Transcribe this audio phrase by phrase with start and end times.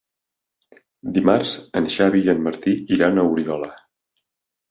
[1.17, 1.51] Dimarts
[1.81, 3.73] en Xavi i en Martí iran a Oriola.